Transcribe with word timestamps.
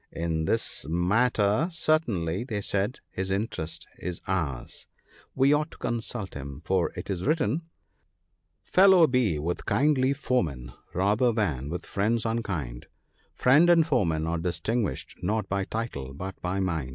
'In 0.11 0.45
this 0.45 0.83
matter 0.89 1.67
certainly/ 1.69 2.43
they 2.43 2.59
said, 2.59 3.01
his 3.11 3.29
interest 3.29 3.87
is 3.99 4.19
ours; 4.25 4.87
we 5.35 5.53
ought 5.53 5.69
to 5.69 5.77
consult 5.77 6.33
him; 6.33 6.63
for 6.65 6.91
it 6.95 7.11
is 7.11 7.23
written, 7.23 7.61
—"Fellow 8.75 9.05
be 9.05 9.37
with 9.37 9.67
kindly 9.67 10.11
foemen, 10.13 10.73
rather 10.95 11.31
than 11.31 11.69
with 11.69 11.85
friends 11.85 12.25
unkind; 12.25 12.87
Friend 13.35 13.69
and 13.69 13.85
foeman 13.85 14.25
are 14.25 14.39
distinguished 14.39 15.19
not 15.21 15.47
by 15.47 15.65
title 15.65 16.15
but 16.15 16.33
by 16.41 16.59
mind.' 16.59 16.89